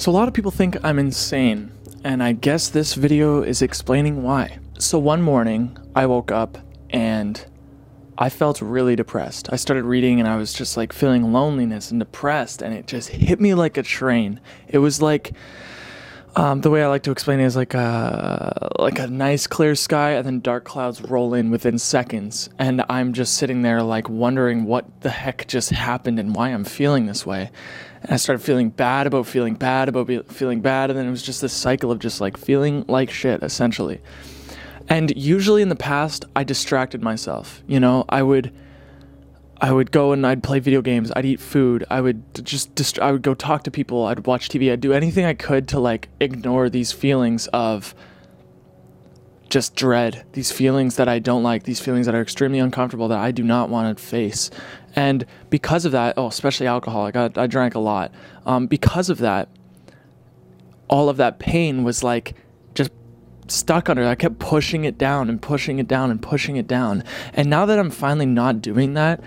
[0.00, 1.72] So, a lot of people think I'm insane,
[2.04, 4.58] and I guess this video is explaining why.
[4.78, 6.56] So, one morning, I woke up
[6.88, 7.44] and
[8.16, 9.52] I felt really depressed.
[9.52, 13.10] I started reading and I was just like feeling loneliness and depressed, and it just
[13.10, 14.40] hit me like a train.
[14.68, 15.32] It was like,
[16.36, 19.74] um, the way I like to explain it is like a like a nice clear
[19.74, 24.08] sky, and then dark clouds roll in within seconds, and I'm just sitting there like
[24.08, 27.50] wondering what the heck just happened and why I'm feeling this way.
[28.02, 31.10] And I started feeling bad about feeling bad about be- feeling bad, and then it
[31.10, 34.00] was just this cycle of just like feeling like shit, essentially.
[34.88, 37.62] And usually in the past, I distracted myself.
[37.66, 38.52] You know, I would
[39.60, 41.12] I would go and I'd play video games.
[41.14, 41.84] I'd eat food.
[41.90, 44.06] I would just dist- I would go talk to people.
[44.06, 44.72] I'd watch TV.
[44.72, 47.94] I'd do anything I could to like ignore these feelings of
[49.50, 53.18] just dread, these feelings that I don't like, these feelings that are extremely uncomfortable that
[53.18, 54.50] I do not want to face.
[54.96, 58.12] And because of that, oh, especially alcohol, I got I drank a lot.
[58.46, 59.48] Um, because of that,
[60.88, 62.34] all of that pain was like
[62.74, 62.92] just
[63.48, 64.06] stuck under.
[64.06, 67.04] I kept pushing it down and pushing it down and pushing it down.
[67.34, 69.22] And now that I'm finally not doing that,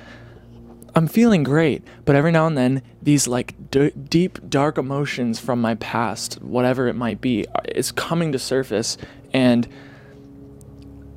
[0.95, 5.59] I'm feeling great, but every now and then these like d- deep dark emotions from
[5.59, 8.97] my past, whatever it might be, uh, is coming to surface
[9.33, 9.67] and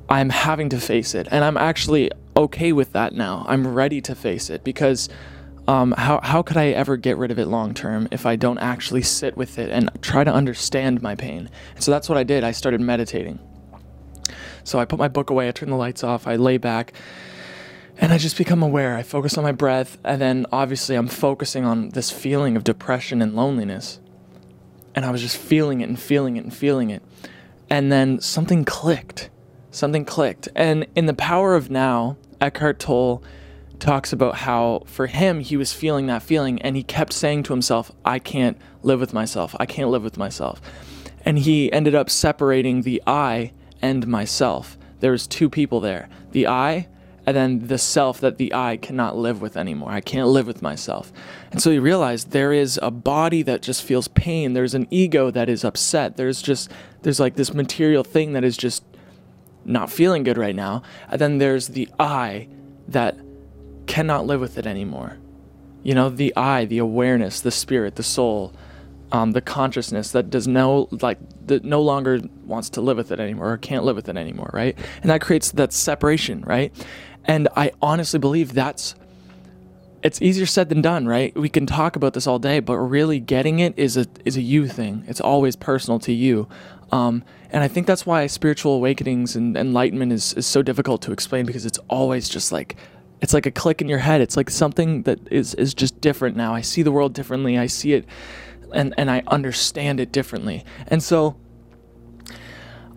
[0.09, 1.27] I'm having to face it.
[1.29, 3.45] And I'm actually okay with that now.
[3.47, 5.09] I'm ready to face it because
[5.67, 8.57] um, how, how could I ever get rid of it long term if I don't
[8.57, 11.49] actually sit with it and try to understand my pain?
[11.75, 12.43] And so that's what I did.
[12.43, 13.39] I started meditating.
[14.63, 16.93] So I put my book away, I turned the lights off, I lay back,
[17.99, 18.95] and I just become aware.
[18.95, 23.21] I focus on my breath, and then obviously I'm focusing on this feeling of depression
[23.21, 23.99] and loneliness.
[24.95, 27.03] And I was just feeling it and feeling it and feeling it.
[27.69, 29.29] And then something clicked.
[29.71, 30.47] Something clicked.
[30.55, 33.23] And in The Power of Now, Eckhart Tolle
[33.79, 37.53] talks about how for him he was feeling that feeling and he kept saying to
[37.53, 39.55] himself, I can't live with myself.
[39.59, 40.61] I can't live with myself.
[41.23, 44.77] And he ended up separating the I and myself.
[44.99, 46.09] There was two people there.
[46.31, 46.87] The I
[47.27, 49.91] and then the self that the I cannot live with anymore.
[49.91, 51.11] I can't live with myself.
[51.51, 54.53] And so he realized there is a body that just feels pain.
[54.53, 56.15] There's an ego that is upset.
[56.15, 56.71] There's just
[57.01, 58.81] there's like this material thing that is just
[59.65, 60.83] not feeling good right now.
[61.09, 62.47] And then there's the I
[62.87, 63.17] that
[63.87, 65.17] cannot live with it anymore.
[65.83, 68.53] You know, the I, the awareness, the spirit, the soul,
[69.11, 73.19] um, the consciousness that does no like that no longer wants to live with it
[73.19, 74.77] anymore or can't live with it anymore, right?
[75.01, 76.73] And that creates that separation, right?
[77.27, 78.95] And I honestly believe that's
[80.03, 81.35] it's easier said than done, right?
[81.35, 84.41] We can talk about this all day, but really getting it is a is a
[84.41, 85.03] you thing.
[85.07, 86.47] It's always personal to you.
[86.91, 91.11] Um, and I think that's why spiritual awakenings and enlightenment is, is so difficult to
[91.11, 92.77] explain because it's always just like
[93.21, 94.21] it's like a click in your head.
[94.21, 96.53] It's like something that is is just different now.
[96.53, 97.57] I see the world differently.
[97.57, 98.05] I see it
[98.73, 100.63] and and I understand it differently.
[100.87, 101.35] And so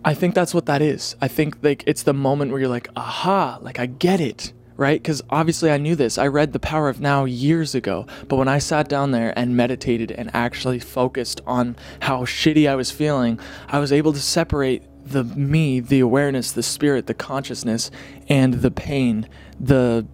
[0.03, 1.15] I think that's what that is.
[1.21, 5.01] I think like it's the moment where you're like, aha, like I get it, right?
[5.01, 6.17] Because obviously I knew this.
[6.17, 9.55] I read The Power of Now years ago, but when I sat down there and
[9.55, 14.83] meditated and actually focused on how shitty I was feeling, I was able to separate
[15.05, 17.91] the me, the awareness, the spirit, the consciousness,
[18.27, 19.27] and the pain,
[19.59, 20.07] the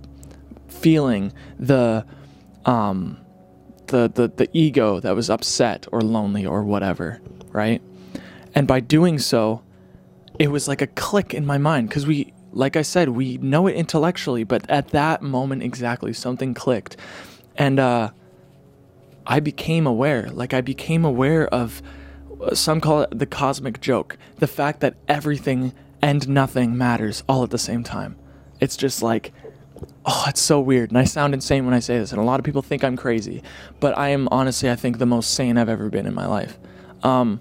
[0.68, 2.06] feeling, the
[2.66, 3.18] um
[3.88, 7.22] the, the the ego that was upset or lonely or whatever,
[7.52, 7.82] right?
[8.54, 9.62] And by doing so,
[10.40, 13.68] it was like a click in my mind because we like i said we know
[13.68, 16.98] it intellectually but at that moment exactly something clicked.
[17.56, 18.12] And uh,
[19.26, 21.82] i became aware like i became aware of
[22.42, 27.44] uh, some call it the cosmic joke the fact that everything and nothing matters all
[27.44, 28.16] at the same time.
[28.60, 29.34] It's just like
[30.06, 32.40] oh it's so weird and i sound insane when i say this and a lot
[32.40, 33.44] of people think i'm crazy
[33.80, 36.58] but i am honestly i think the most sane i've ever been in my life.
[37.04, 37.40] Um,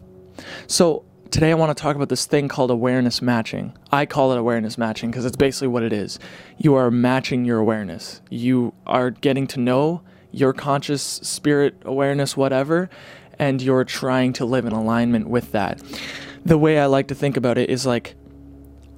[0.67, 3.77] so today I want to talk about this thing called awareness matching.
[3.93, 6.19] I call it awareness matching because it's basically what it is.
[6.59, 8.21] You are matching your awareness.
[8.31, 12.91] You are getting to know your conscious spirit awareness, whatever,
[13.39, 15.83] and you're trying to live in alignment with that.
[16.45, 18.15] The way I like to think about it is like,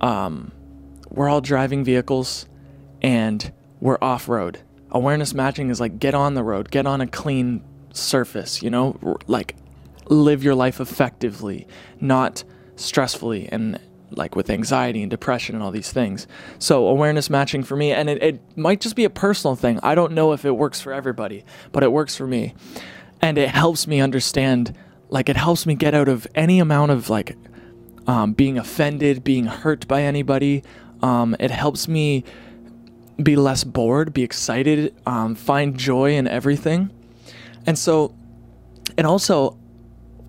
[0.00, 0.52] um,
[1.10, 2.46] we're all driving vehicles
[3.02, 4.60] and we're off road.
[4.90, 9.18] Awareness matching is like get on the road, get on a clean surface, you know,
[9.26, 9.56] like
[10.08, 11.66] live your life effectively,
[12.00, 12.44] not
[12.76, 13.78] stressfully and
[14.10, 16.26] like with anxiety and depression and all these things.
[16.58, 19.78] So awareness matching for me, and it, it might just be a personal thing.
[19.82, 22.54] I don't know if it works for everybody, but it works for me.
[23.20, 24.74] And it helps me understand,
[25.08, 27.36] like it helps me get out of any amount of like
[28.06, 30.62] um, being offended, being hurt by anybody.
[31.02, 32.24] Um, it helps me
[33.22, 36.90] be less bored, be excited, um, find joy in everything.
[37.66, 38.14] And so,
[38.96, 39.57] and also,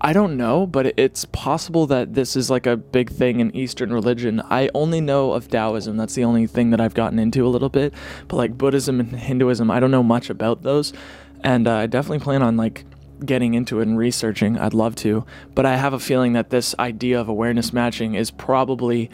[0.02, 3.92] I don't know, but it's possible that this is like a big thing in Eastern
[3.92, 4.40] religion.
[4.48, 5.98] I only know of Taoism.
[5.98, 7.92] That's the only thing that I've gotten into a little bit.
[8.26, 10.94] But like Buddhism and Hinduism, I don't know much about those.
[11.44, 12.86] And uh, I definitely plan on like
[13.26, 14.58] getting into it and researching.
[14.58, 15.26] I'd love to.
[15.54, 19.10] But I have a feeling that this idea of awareness matching is probably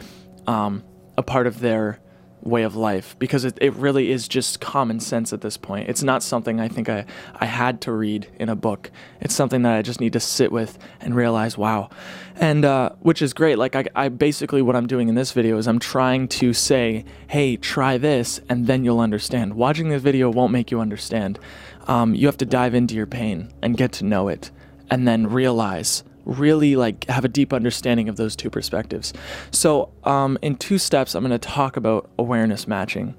[0.46, 0.84] um,
[1.18, 1.98] a part of their
[2.46, 5.88] way of life because it, it really is just common sense at this point.
[5.88, 7.04] It's not something I think I,
[7.34, 8.90] I had to read in a book.
[9.20, 11.90] It's something that I just need to sit with and realize, wow.
[12.36, 13.58] And uh, which is great.
[13.58, 17.04] Like, I, I basically, what I'm doing in this video is I'm trying to say,
[17.28, 19.54] hey, try this, and then you'll understand.
[19.54, 21.38] Watching this video won't make you understand.
[21.86, 24.50] Um, you have to dive into your pain and get to know it
[24.90, 29.14] and then realize really like have a deep understanding of those two perspectives.
[29.50, 33.14] So, um, in two steps, I'm going to talk about awareness matching.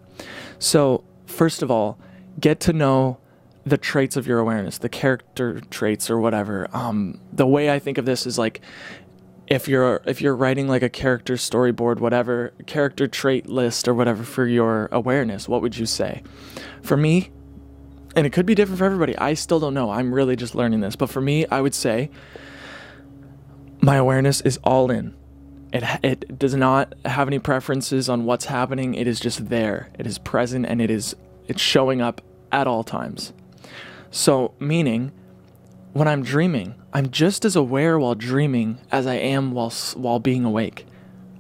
[0.60, 1.98] So, first of all,
[2.40, 3.18] get to know
[3.66, 6.68] the traits of your awareness, the character traits or whatever.
[6.72, 8.62] Um, the way I think of this is like
[9.48, 14.24] if you're if you're writing like a character storyboard, whatever character trait list or whatever
[14.24, 16.22] for your awareness, what would you say?
[16.82, 17.32] For me,
[18.16, 19.18] and it could be different for everybody.
[19.18, 19.90] I still don't know.
[19.90, 22.10] I'm really just learning this, but for me, I would say
[23.82, 25.16] my awareness is all in.
[25.74, 28.96] It, it does not have any preferences on what's happening.
[28.96, 29.90] It is just there.
[30.00, 31.16] It is present and it is
[31.48, 32.22] it's showing up
[32.52, 33.34] at all times.
[34.12, 35.12] So, meaning
[35.94, 40.46] when I'm dreaming, I'm just as aware while dreaming as I am while while being
[40.46, 40.86] awake.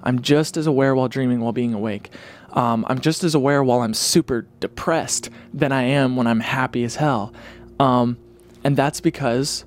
[0.03, 2.09] I'm just as aware while dreaming while being awake.
[2.53, 6.83] Um, I'm just as aware while I'm super depressed than I am when I'm happy
[6.83, 7.33] as hell.
[7.79, 8.17] Um,
[8.63, 9.65] and that's because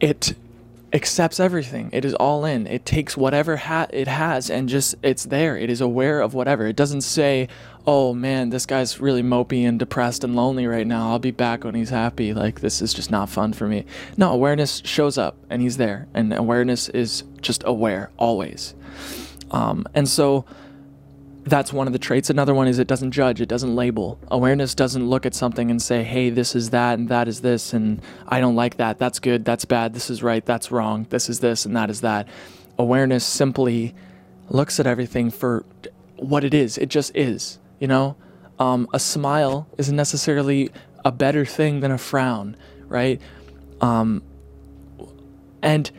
[0.00, 0.34] it
[0.92, 1.90] accepts everything.
[1.92, 2.66] It is all in.
[2.66, 5.56] It takes whatever hat it has and just it's there.
[5.56, 6.66] It is aware of whatever.
[6.66, 7.48] It doesn't say,
[7.86, 11.10] "Oh man, this guy's really mopey and depressed and lonely right now.
[11.10, 13.84] I'll be back when he's happy." Like this is just not fun for me.
[14.16, 18.74] No, awareness shows up and he's there, and awareness is just aware always.
[19.50, 20.44] Um, and so
[21.50, 22.30] that's one of the traits.
[22.30, 24.18] Another one is it doesn't judge, it doesn't label.
[24.30, 27.72] Awareness doesn't look at something and say, hey, this is that and that is this,
[27.72, 28.98] and I don't like that.
[28.98, 32.00] That's good, that's bad, this is right, that's wrong, this is this and that is
[32.02, 32.28] that.
[32.78, 33.94] Awareness simply
[34.48, 35.64] looks at everything for
[36.16, 36.78] what it is.
[36.78, 38.16] It just is, you know?
[38.58, 40.70] Um, a smile isn't necessarily
[41.04, 42.56] a better thing than a frown,
[42.86, 43.20] right?
[43.80, 44.22] Um,
[45.62, 45.90] and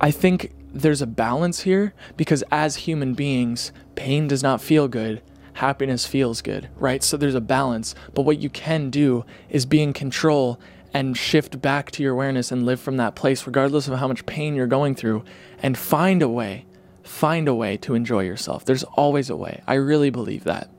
[0.00, 5.22] I think there's a balance here because as human beings, pain does not feel good.
[5.54, 7.02] Happiness feels good, right?
[7.02, 7.94] So there's a balance.
[8.14, 10.58] But what you can do is be in control
[10.94, 14.26] and shift back to your awareness and live from that place, regardless of how much
[14.26, 15.24] pain you're going through,
[15.62, 16.66] and find a way,
[17.02, 18.64] find a way to enjoy yourself.
[18.64, 19.62] There's always a way.
[19.66, 20.70] I really believe that,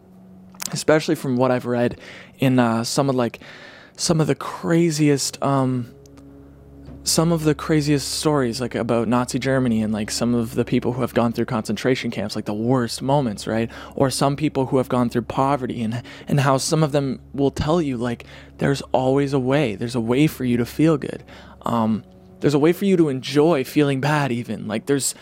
[0.72, 2.00] especially from what I've read
[2.40, 3.40] in uh, some of like
[3.96, 5.94] some of the craziest um,
[7.04, 10.94] some of the craziest stories like about Nazi Germany and like some of the people
[10.94, 13.70] who have gone through concentration camps like the worst moments right?
[13.96, 17.52] Or some people who have gone through poverty and and how some of them will
[17.52, 18.26] tell you like
[18.58, 19.76] there's always a way.
[19.76, 21.24] There's a way for you to feel good.
[21.64, 22.04] Um,
[22.40, 24.68] there's a way for you to enjoy feeling bad even.
[24.68, 25.16] Like there's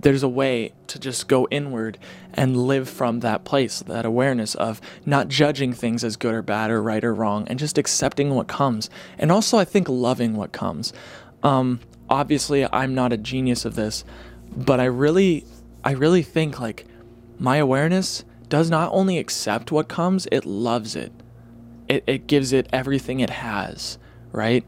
[0.00, 1.98] there's a way to just go inward
[2.34, 6.70] and live from that place, that awareness of not judging things as good or bad
[6.70, 8.88] or right or wrong, and just accepting what comes.
[9.18, 10.92] And also, I think loving what comes.
[11.42, 14.04] Um, obviously, I'm not a genius of this,
[14.56, 15.44] but I really,
[15.84, 16.86] I really think like
[17.38, 21.12] my awareness does not only accept what comes, it loves it.
[21.88, 23.98] It, it gives it everything it has,
[24.32, 24.64] right?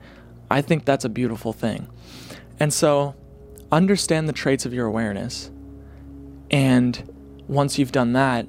[0.50, 1.86] I think that's a beautiful thing.
[2.58, 3.14] And so,
[3.72, 5.50] understand the traits of your awareness.
[6.50, 7.12] And
[7.46, 8.46] once you've done that,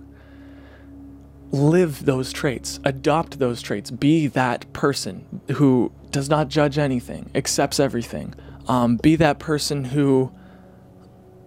[1.52, 7.80] live those traits, adopt those traits, be that person who does not judge anything, accepts
[7.80, 8.34] everything.
[8.68, 10.32] Um, be that person who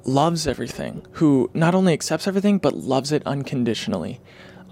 [0.04, 4.20] loves everything, who not only accepts everything, but loves it unconditionally.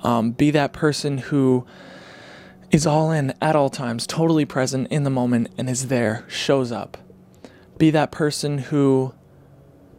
[0.03, 1.65] Um, be that person who
[2.71, 6.73] is all in at all times, totally present in the moment, and is there, shows
[6.73, 6.97] up.
[7.83, 9.13] Be that person who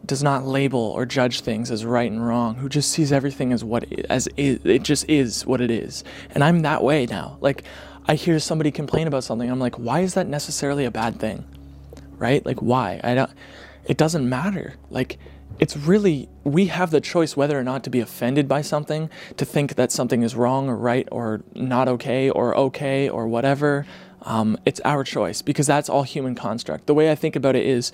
[0.06, 3.62] does not label or judge things as right and wrong, who just sees everything as
[3.62, 6.02] what it, as it, it just is what it is.
[6.30, 7.36] And I'm that way now.
[7.42, 7.62] Like
[8.08, 11.44] I hear somebody complain about something, I'm like, why is that necessarily a bad thing?
[12.16, 12.42] Right?
[12.46, 13.02] Like why?
[13.04, 13.30] I don't
[13.84, 14.76] it doesn't matter.
[14.88, 15.18] Like
[15.58, 19.44] it's really we have the choice whether or not to be offended by something, to
[19.44, 23.84] think that something is wrong or right or not okay or okay or whatever.
[24.24, 26.86] Um, it's our choice because that's all human construct.
[26.86, 27.92] The way I think about it is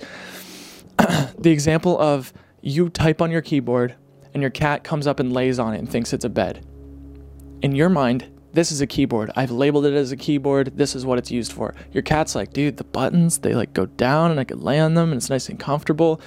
[1.37, 3.95] the example of you type on your keyboard
[4.33, 6.65] and your cat comes up and lays on it and thinks it's a bed.
[7.61, 9.31] In your mind, this is a keyboard.
[9.35, 10.77] I've labeled it as a keyboard.
[10.77, 11.73] This is what it's used for.
[11.91, 14.93] Your cat's like, dude, the buttons, they like go down and I can lay on
[14.93, 16.21] them and it's nice and comfortable.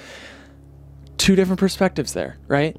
[1.17, 2.77] Two different perspectives there, right?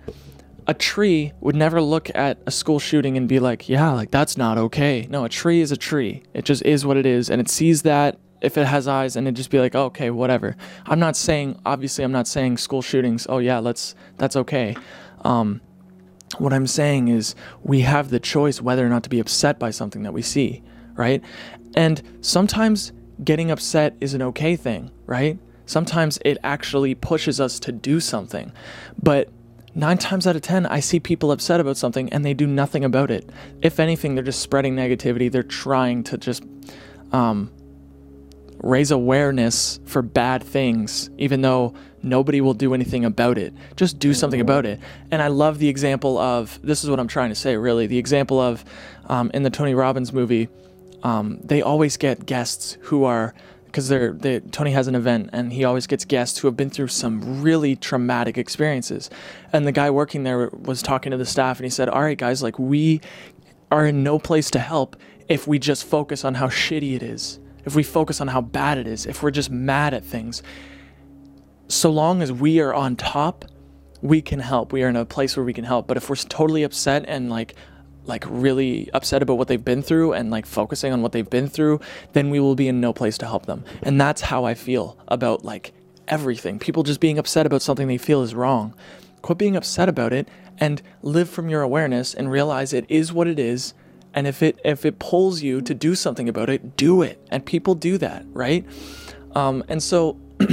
[0.69, 4.37] A tree would never look at a school shooting and be like, yeah, like that's
[4.37, 5.07] not okay.
[5.09, 6.23] No, a tree is a tree.
[6.35, 7.31] It just is what it is.
[7.31, 10.11] And it sees that if it has eyes and it just be like, oh, okay,
[10.11, 10.57] whatever.
[10.87, 14.77] I'm not saying, obviously, I'm not saying school shootings, oh, yeah, let's, that's okay.
[15.23, 15.61] Um,
[16.39, 19.71] what I'm saying is we have the choice whether or not to be upset by
[19.71, 20.63] something that we see,
[20.95, 21.23] right?
[21.75, 22.93] And sometimes
[23.23, 25.39] getting upset is an okay thing, right?
[25.67, 28.53] Sometimes it actually pushes us to do something.
[29.03, 29.31] But
[29.77, 32.85] nine times out of 10, I see people upset about something and they do nothing
[32.85, 33.29] about it.
[33.63, 35.31] If anything, they're just spreading negativity.
[35.31, 36.43] They're trying to just
[37.13, 37.53] um,
[38.63, 43.53] raise awareness for bad things, even though nobody will do anything about it.
[43.77, 44.81] Just do something about it.
[45.11, 47.87] And I love the example of this is what I'm trying to say, really.
[47.87, 48.65] The example of
[49.07, 50.49] um, in the Tony Robbins movie,
[51.03, 53.35] um, they always get guests who are
[53.77, 56.71] because they're they, Tony has an event and he always gets guests who have been
[56.71, 59.11] through some really traumatic experiences.
[59.53, 62.17] And the guy working there was talking to the staff and he said, "All right,
[62.17, 63.03] guys, like we
[63.71, 64.97] are in no place to help
[65.29, 68.79] if we just focus on how shitty it is." If we focus on how bad
[68.79, 70.43] it is, if we're just mad at things,
[71.69, 73.45] so long as we are on top,
[74.01, 74.73] we can help.
[74.73, 75.87] We are in a place where we can help.
[75.87, 77.55] But if we're totally upset and like
[78.07, 81.49] like really upset about what they've been through and like focusing on what they've been
[81.49, 81.81] through,
[82.13, 83.65] then we will be in no place to help them.
[83.83, 85.73] And that's how I feel about like
[86.09, 86.59] everything.
[86.59, 88.75] People just being upset about something they feel is wrong.
[89.23, 93.27] Quit being upset about it and live from your awareness and realize it is what
[93.27, 93.75] it is.
[94.15, 97.21] And if it if it pulls you to do something about it, do it.
[97.31, 98.65] And people do that, right?
[99.35, 100.19] Um, and so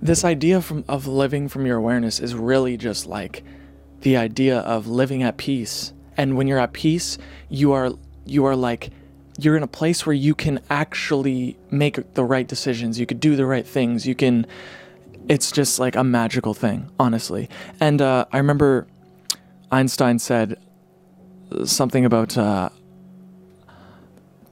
[0.00, 3.42] this idea from of living from your awareness is really just like
[4.00, 5.92] the idea of living at peace.
[6.16, 7.90] And when you're at peace, you are
[8.24, 8.90] you are like
[9.38, 12.98] you're in a place where you can actually make the right decisions.
[12.98, 14.06] You could do the right things.
[14.06, 14.46] You can
[15.28, 17.48] it's just like a magical thing, honestly.
[17.80, 18.86] And uh, I remember
[19.70, 20.58] Einstein said
[21.64, 22.70] something about uh,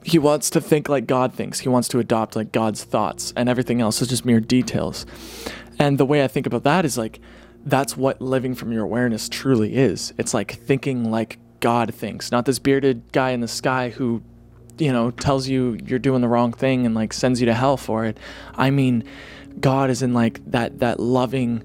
[0.03, 1.59] he wants to think like God thinks.
[1.59, 5.05] He wants to adopt like God's thoughts, and everything else is just mere details.
[5.79, 7.19] And the way I think about that is like
[7.65, 10.13] that's what living from your awareness truly is.
[10.17, 14.21] It's like thinking like God thinks, not this bearded guy in the sky who,
[14.77, 17.77] you know, tells you you're doing the wrong thing and like sends you to hell
[17.77, 18.19] for it.
[18.53, 19.03] I mean,
[19.59, 21.63] God is in like that that loving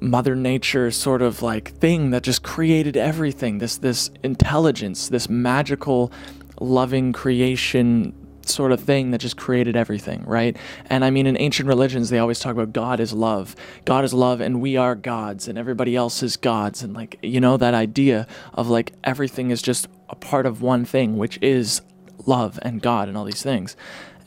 [0.00, 3.58] mother nature sort of like thing that just created everything.
[3.58, 6.12] This this intelligence, this magical
[6.60, 8.14] loving creation
[8.50, 10.56] sort of thing that just created everything, right?
[10.86, 13.56] And I mean, in ancient religions, they always talk about God is love.
[13.84, 16.82] God is love, and we are gods, and everybody else is gods.
[16.82, 20.84] And, like, you know, that idea of like everything is just a part of one
[20.84, 21.82] thing, which is
[22.26, 23.76] love and God and all these things.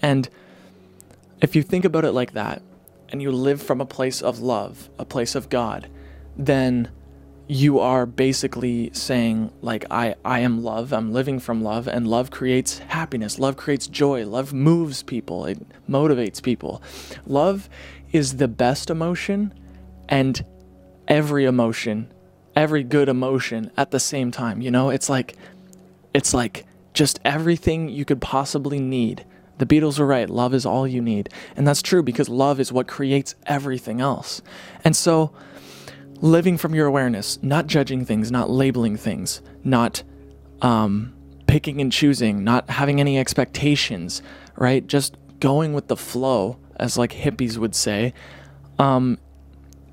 [0.02, 0.30] And
[1.42, 2.62] if you think about it like that,
[3.10, 5.88] and you live from a place of love, a place of God,
[6.36, 6.90] then
[7.48, 12.32] you are basically saying like I I am love, I'm living from love and love
[12.32, 15.60] creates happiness, love creates joy, love moves people, it
[15.90, 16.82] motivates people.
[17.26, 17.70] Love
[18.12, 19.54] is the best emotion
[20.08, 20.46] and
[21.08, 22.12] every emotion,
[22.56, 24.90] every good emotion at the same time, you know?
[24.90, 25.36] It's like
[26.14, 29.26] it's like just everything you could possibly need.
[29.58, 31.30] The Beatles were right, love is all you need.
[31.56, 34.42] And that's true because love is what creates everything else.
[34.84, 35.32] And so
[36.24, 40.02] living from your awareness, not judging things, not labeling things, not
[40.62, 41.14] um,
[41.48, 44.22] picking and choosing, not having any expectations,
[44.56, 44.88] right?
[44.88, 48.14] Just going with the flow, as like hippies would say.
[48.80, 49.18] Um,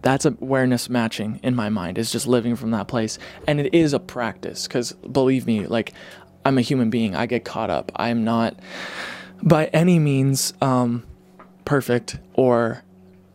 [0.02, 3.18] that's awareness matching in my mind, is just living from that place.
[3.48, 5.92] And it is a practice, because believe me, like,
[6.44, 7.16] I'm a human being.
[7.16, 7.90] I get caught up.
[7.96, 8.56] I'm not
[9.42, 11.02] by any means um,
[11.64, 12.84] perfect or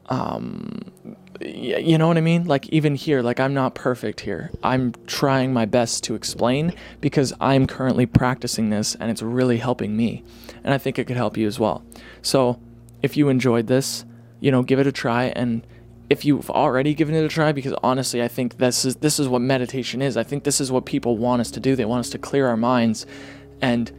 [0.06, 0.85] um,
[1.42, 2.46] you know what I mean?
[2.46, 4.52] Like even here, like I'm not perfect here.
[4.64, 9.96] I'm trying my best to explain because I'm currently practicing this and it's really helping
[9.96, 10.24] me.
[10.64, 11.84] And I think it could help you as well.
[12.22, 12.60] So,
[13.04, 14.06] if you enjoyed this,
[14.40, 15.66] you know, give it a try and
[16.10, 19.28] if you've already given it a try because honestly, I think this is this is
[19.28, 20.18] what meditation is.
[20.18, 21.76] I think this is what people want us to do.
[21.76, 23.06] They want us to clear our minds
[23.62, 23.92] and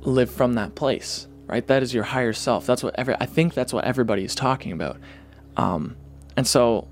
[0.00, 1.66] live from that place, right?
[1.66, 2.66] That is your higher self.
[2.66, 4.98] That's what every I think that's what everybody is talking about.
[5.56, 5.96] Um,
[6.36, 6.88] and so,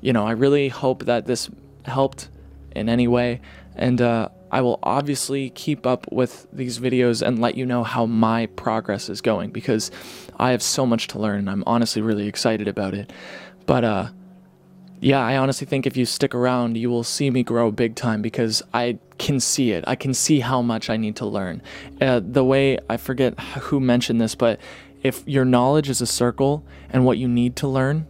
[0.00, 1.50] you know, I really hope that this
[1.84, 2.28] helped
[2.74, 3.40] in any way.
[3.74, 8.06] And uh, I will obviously keep up with these videos and let you know how
[8.06, 9.90] my progress is going because
[10.38, 13.12] I have so much to learn and I'm honestly really excited about it.
[13.66, 14.08] But uh,
[15.00, 18.22] yeah, I honestly think if you stick around, you will see me grow big time
[18.22, 19.84] because I can see it.
[19.86, 21.62] I can see how much I need to learn.
[22.00, 24.60] Uh, the way I forget who mentioned this, but
[25.02, 28.06] if your knowledge is a circle and what you need to learn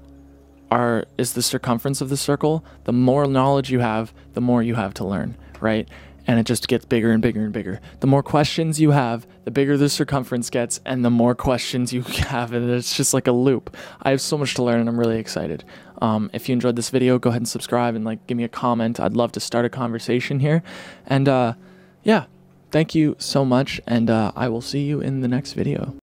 [0.71, 4.75] are is the circumference of the circle, the more knowledge you have, the more you
[4.75, 5.89] have to learn, right?
[6.27, 7.81] And it just gets bigger and bigger and bigger.
[8.01, 12.03] The more questions you have, the bigger the circumference gets, and the more questions you
[12.29, 13.75] have, and it's just like a loop.
[14.03, 15.65] I have so much to learn, and I'm really excited.
[16.03, 18.49] Um, if you enjoyed this video, go ahead and subscribe and like give me a
[18.49, 19.01] comment.
[19.01, 20.63] I'd love to start a conversation here.
[21.07, 21.55] And uh,
[22.03, 22.27] yeah,
[22.71, 25.95] thank you so much, and uh, I will see you in the next video.